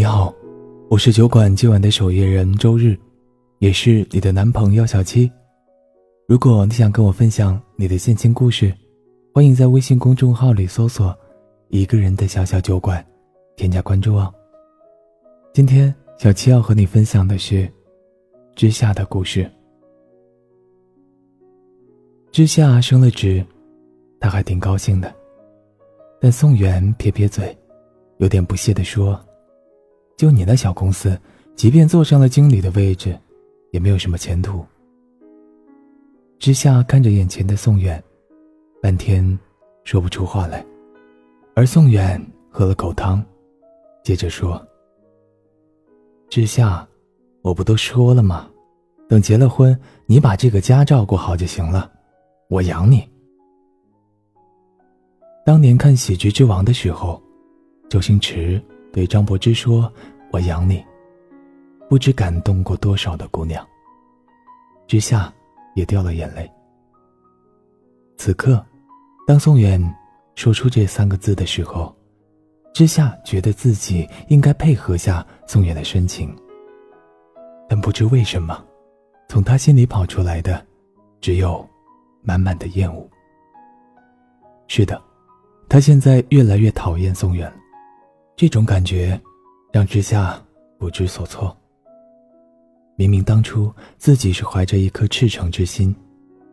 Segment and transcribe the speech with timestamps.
[0.00, 0.34] 你好，
[0.88, 2.96] 我是酒馆今晚的守夜人周日，
[3.58, 5.30] 也是你的男朋友小七。
[6.26, 8.74] 如果你想跟我分享你的心情故事，
[9.34, 11.14] 欢迎在微信公众号里搜索
[11.68, 13.06] “一个人的小小酒馆”，
[13.58, 14.32] 添加关注哦。
[15.52, 17.70] 今天小七要和你分享的是
[18.56, 19.46] 之夏的故事。
[22.32, 23.44] 之夏升了职，
[24.18, 25.14] 他还挺高兴的，
[26.18, 27.54] 但宋元撇撇嘴，
[28.16, 29.22] 有点不屑地说。
[30.20, 31.18] 就你那小公司，
[31.56, 33.18] 即便坐上了经理的位置，
[33.70, 34.62] 也没有什么前途。
[36.38, 38.04] 之夏看着眼前的宋远，
[38.82, 39.26] 半天
[39.82, 40.62] 说不出话来，
[41.54, 43.24] 而宋远喝了口汤，
[44.04, 44.62] 接着说
[46.28, 46.86] ：“之夏，
[47.40, 48.46] 我不都说了吗？
[49.08, 49.74] 等结了婚，
[50.04, 51.90] 你把这个家照顾好就行了，
[52.50, 53.08] 我养你。”
[55.46, 57.22] 当年看《喜剧之王》的时候，
[57.88, 58.62] 周星驰。
[58.92, 59.92] 对张柏芝说
[60.32, 60.84] ：“我养你。”
[61.88, 63.66] 不知感动过多少的姑娘。
[64.86, 65.32] 之夏
[65.74, 66.50] 也掉了眼泪。
[68.16, 68.64] 此刻，
[69.26, 69.80] 当宋远
[70.34, 71.94] 说出这三个字的时候，
[72.72, 76.36] 之夏觉得自己应该配合下宋远的深情。
[77.68, 78.64] 但不知为什么，
[79.28, 80.64] 从他心里跑出来的，
[81.20, 81.68] 只有
[82.22, 83.08] 满满的厌恶。
[84.68, 85.00] 是的，
[85.68, 87.56] 他现在越来越讨厌宋远了。
[88.40, 89.20] 这种感觉，
[89.70, 90.42] 让之夏
[90.78, 91.54] 不知所措。
[92.96, 95.94] 明明当初自己是怀着一颗赤诚之心，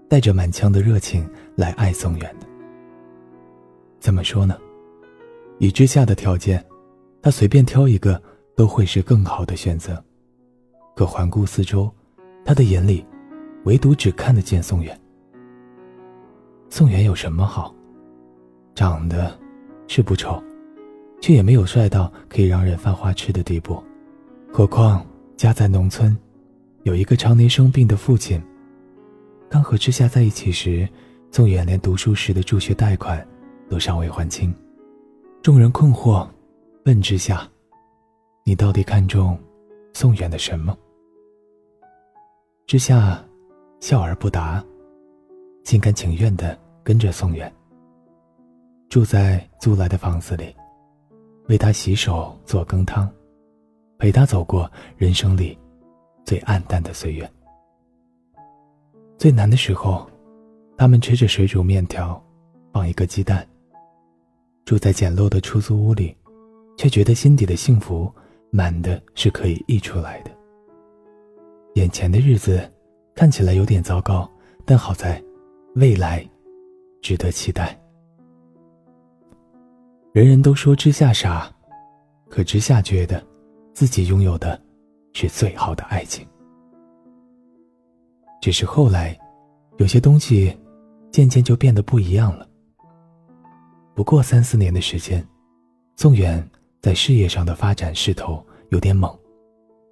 [0.09, 2.47] 带着满腔的热情来爱宋远的。
[4.01, 4.57] 怎么说呢？
[5.59, 6.61] 以之夏的条件，
[7.21, 8.21] 他随便挑一个
[8.53, 10.03] 都会是更好的选择。
[10.93, 11.89] 可环顾四周，
[12.43, 13.05] 他的眼里，
[13.63, 14.99] 唯独只看得见宋远。
[16.69, 17.73] 宋远有什么好？
[18.75, 19.33] 长得
[19.87, 20.43] 是不丑。
[21.19, 23.83] 却也没有帅到可以让人犯花痴的地步，
[24.51, 25.05] 何况
[25.35, 26.15] 家在农村，
[26.83, 28.41] 有一个常年生病的父亲。
[29.49, 30.87] 刚和之夏在一起时，
[31.31, 33.25] 宋远连读书时的助学贷款
[33.69, 34.53] 都尚未还清。
[35.41, 36.27] 众人困惑，
[36.85, 37.47] 问之夏
[38.43, 39.37] ：“你到底看中
[39.93, 40.77] 宋远的什么？”
[42.67, 43.23] 之夏
[43.79, 44.63] 笑而不答，
[45.63, 47.51] 心甘情愿地跟着宋远，
[48.89, 50.53] 住在租来的房子里。
[51.47, 53.09] 为他洗手做羹汤，
[53.97, 55.57] 陪他走过人生里
[56.25, 57.29] 最暗淡的岁月。
[59.17, 60.07] 最难的时候，
[60.77, 62.21] 他们吃着水煮面条，
[62.71, 63.47] 放一个鸡蛋。
[64.65, 66.13] 住在简陋的出租屋里，
[66.77, 68.13] 却觉得心底的幸福
[68.51, 70.31] 满的是可以溢出来的。
[71.75, 72.69] 眼前的日子
[73.15, 74.29] 看起来有点糟糕，
[74.65, 75.23] 但好在
[75.75, 76.27] 未来
[77.01, 77.79] 值得期待。
[80.17, 81.47] 人人都说之夏傻，
[82.27, 83.23] 可之夏觉得，
[83.71, 84.59] 自己拥有的，
[85.13, 86.27] 是最好的爱情。
[88.41, 89.15] 只是后来，
[89.77, 90.57] 有些东西，
[91.11, 92.49] 渐渐就变得不一样了。
[93.93, 95.23] 不过三四年的时间，
[95.95, 96.43] 宋远
[96.81, 99.15] 在事业上的发展势头有点猛，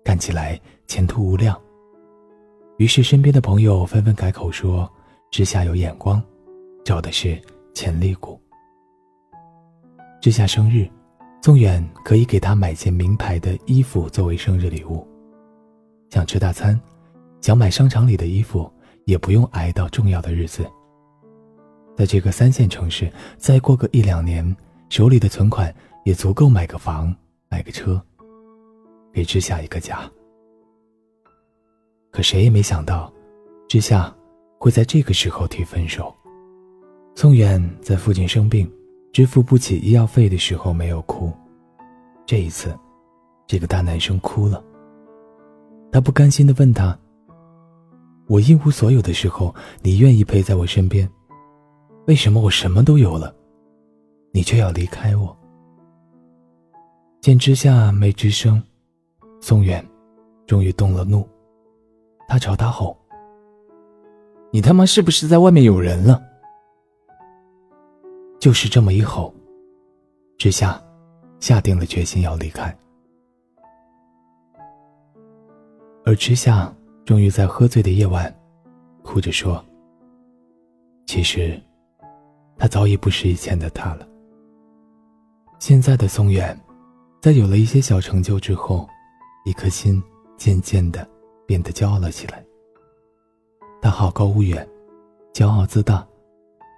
[0.03, 1.55] 看起来前途无量。
[2.79, 4.91] 于是身边的朋友纷纷改口说，
[5.29, 6.19] 之夏有眼光，
[6.83, 7.39] 找的是
[7.75, 8.41] 潜力股。
[10.25, 10.89] 之夏生日，
[11.39, 15.07] 宋远可以给他买件名牌的衣服作为生日礼物。
[16.09, 16.81] 想吃大餐，
[17.41, 18.67] 想买商场里的衣服，
[19.03, 20.65] 也不用挨到重要的日子。
[21.95, 24.43] 在这个三线城市，再过个一两年，
[24.89, 25.71] 手里的存款
[26.05, 27.15] 也足够买个房、
[27.47, 28.01] 买个车，
[29.13, 30.11] 给之夏一个家。
[32.09, 33.13] 可谁也没想到，
[33.67, 34.11] 之夏
[34.57, 36.11] 会在这个时候提分手。
[37.13, 38.67] 宋远在父亲生病。
[39.15, 41.31] 支付不起医药费的时候没有哭，
[42.25, 42.77] 这一次，
[43.47, 44.61] 这个大男生哭了。
[45.89, 46.99] 他不甘心的问他
[48.27, 51.09] ：“我一无所有的时候，你愿意陪在我身边，
[52.07, 53.33] 为什么我什么都有了，
[54.33, 55.33] 你却要离开我？”
[57.23, 58.61] 见之下没吱声，
[59.39, 59.81] 宋远
[60.45, 61.25] 终于动了怒，
[62.27, 62.97] 他朝他吼
[64.51, 66.21] ：“你他妈是不是在外面有人了？”
[68.39, 69.33] 就是这么一吼，
[70.37, 70.79] 之夏
[71.39, 72.77] 下定了决心要离开，
[76.05, 76.71] 而之夏
[77.05, 78.33] 终于在喝醉的夜晚，
[79.03, 79.63] 哭着说
[81.07, 81.59] ：“其实，
[82.57, 84.07] 他早已不是以前的他了。
[85.57, 86.55] 现在的松远，
[87.21, 88.87] 在有了一些小成就之后，
[89.45, 90.01] 一颗心
[90.37, 91.07] 渐渐的
[91.47, 92.45] 变得骄傲了起来。
[93.81, 94.67] 他好高骛远，
[95.33, 96.05] 骄傲自大。”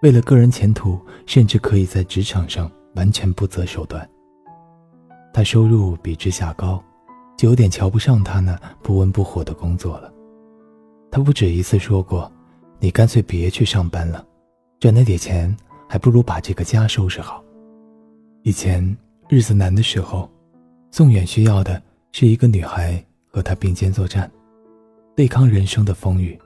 [0.01, 4.07] 为了个人前途，甚至可以在职场上完全不择手段。
[5.33, 6.83] 他收入比之夏高，
[7.37, 10.13] 就有点瞧不上他那不温不火的工作了。
[11.11, 12.31] 他不止一次说过
[12.79, 14.25] ：“你干脆别去上班了，
[14.79, 15.55] 赚那点钱
[15.87, 17.43] 还不如把这个家收拾好。”
[18.43, 18.97] 以前
[19.27, 20.29] 日子难的时候，
[20.91, 24.29] 宋远需要的是一个女孩和他并肩作战，
[25.15, 26.37] 对抗人生的风雨。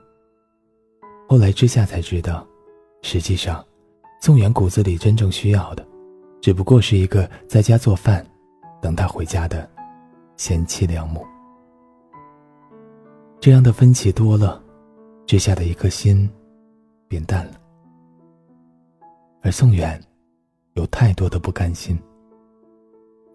[1.28, 2.46] 后来之下才知道，
[3.02, 3.64] 实际上，
[4.20, 5.86] 宋远骨子里真正需要的，
[6.40, 8.24] 只不过是一个在家做饭，
[8.80, 9.68] 等他回家的
[10.36, 11.26] 贤妻良母。
[13.40, 14.62] 这样的分歧多了，
[15.26, 16.30] 之下的一颗心
[17.08, 17.54] 变淡了。
[19.42, 20.00] 而宋远
[20.74, 21.98] 有太多的不甘心。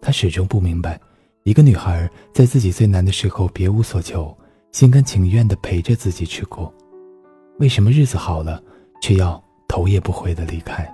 [0.00, 0.98] 他始终不明白，
[1.42, 4.34] 一个女孩在自己最难的时候别无所求，
[4.72, 6.72] 心甘情愿的陪着自己吃苦，
[7.58, 8.62] 为什么日子好了
[9.02, 10.92] 却要头也不回的离开？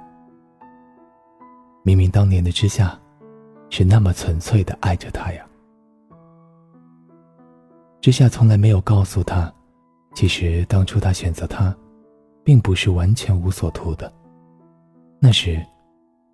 [1.82, 2.98] 明明当年的之夏
[3.70, 5.46] 是那么纯粹的爱着他呀。
[8.00, 9.50] 之夏从来没有告诉他，
[10.14, 11.74] 其实当初他选择他，
[12.42, 14.12] 并不是完全无所图的。
[15.18, 15.64] 那时，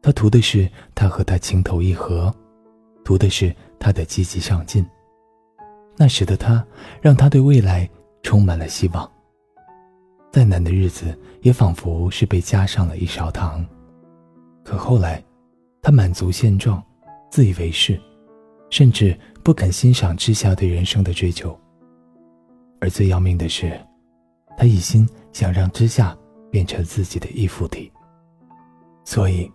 [0.02, 2.34] 他图的是他和他情投意合，
[3.04, 4.84] 图的是他的积极上进。
[5.96, 6.64] 那时的他，
[7.00, 7.88] 让他对未来
[8.22, 9.08] 充满了希望。
[10.30, 13.66] 再难的日子，也仿佛是被加上了一勺糖。
[14.64, 15.22] 可后来，
[15.82, 16.82] 他满足现状，
[17.30, 18.00] 自以为是。
[18.70, 21.58] 甚至不肯欣赏之夏对人生的追求，
[22.80, 23.76] 而最要命的是，
[24.56, 26.16] 他一心想让之夏
[26.52, 27.90] 变成自己的依附体。
[29.04, 29.50] 所以，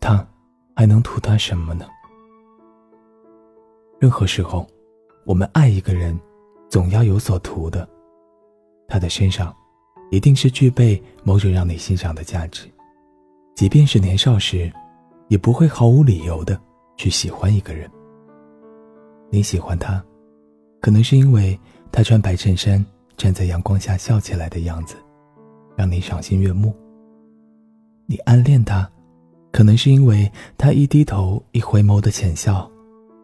[0.00, 0.26] 他
[0.74, 1.86] 还能图他什么呢？
[4.00, 4.66] 任何时候，
[5.26, 6.18] 我们爱一个人，
[6.70, 7.86] 总要有所图的，
[8.88, 9.54] 他的身上
[10.10, 12.66] 一定是具备某种让你欣赏的价值，
[13.54, 14.72] 即便是年少时，
[15.28, 16.60] 也不会毫无理由的
[16.96, 17.90] 去喜欢一个人。
[19.30, 20.02] 你喜欢他，
[20.80, 21.58] 可能是因为
[21.90, 22.84] 他穿白衬衫
[23.16, 24.94] 站在阳光下笑起来的样子，
[25.76, 26.74] 让你赏心悦目。
[28.06, 28.88] 你暗恋他，
[29.50, 32.70] 可能是因为他一低头一回眸的浅笑，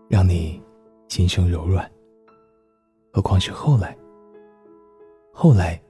[0.08, 0.60] 让你
[1.08, 1.88] 心生柔软。
[3.12, 3.96] 何况是后来。
[5.32, 5.80] 后来，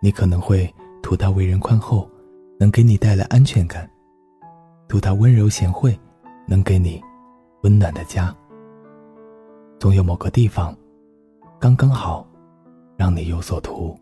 [0.00, 0.72] 你可能会
[1.02, 2.08] 图他为人宽厚，
[2.58, 3.84] 能给你带来安全感；
[4.88, 5.98] 图他温柔贤惠，
[6.46, 7.02] 能给你
[7.62, 8.34] 温暖的家。
[9.80, 10.76] 总有某个地方，
[11.58, 12.26] 刚刚好，
[12.96, 13.98] 让你有所图。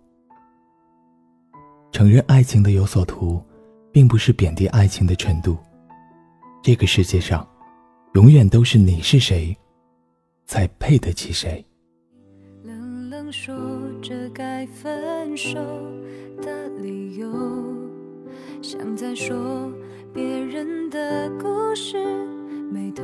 [1.93, 3.43] 承认爱情的有所图，
[3.91, 5.57] 并不是贬低爱情的程度。
[6.63, 7.47] 这个世界上，
[8.15, 9.57] 永远都是你是谁，
[10.45, 11.65] 才配得起谁。
[13.33, 13.55] 说
[14.01, 15.59] 着该分手
[16.41, 17.29] 的理由，
[18.63, 19.71] 像在说
[20.13, 21.99] 别人的故事，
[22.71, 23.03] 眉头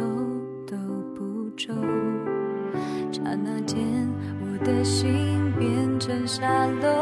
[0.66, 0.76] 都
[1.14, 1.74] 不皱。
[3.10, 3.78] 刹那间，
[4.40, 7.01] 我的心变成沙漏，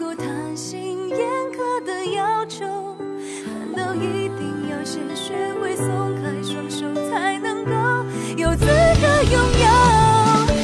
[0.00, 1.18] 过贪心严
[1.52, 2.64] 苛的要求，
[3.44, 7.70] 难道一定要先学会松开双手，才能够
[8.38, 9.66] 有资格拥有？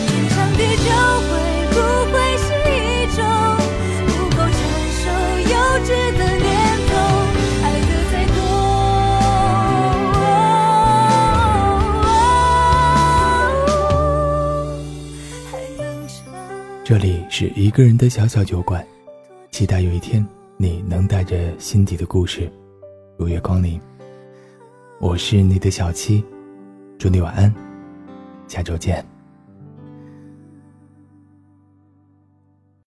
[0.08, 0.88] 天长地久
[1.20, 1.28] 会
[1.68, 1.76] 不
[2.10, 3.20] 会是一种
[4.08, 4.56] 不够成
[4.96, 5.04] 熟、
[5.52, 6.48] 幼稚的念
[6.88, 6.96] 头？
[7.62, 8.40] 爱的再多，
[15.52, 15.84] 还能
[16.82, 18.82] 这里是一个人的小小酒馆。
[19.56, 20.22] 期待有一天
[20.58, 22.52] 你能带着心底的故事
[23.16, 23.80] 如月光临。
[25.00, 26.22] 我是你的小七，
[26.98, 27.50] 祝你晚安，
[28.48, 29.15] 下周见。